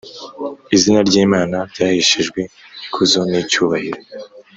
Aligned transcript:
izina 0.75 0.99
ry’imana 1.09 1.57
ryaheshejwe 1.71 2.39
ikuzo 2.85 3.19
n’icyubahiro, 3.29 4.01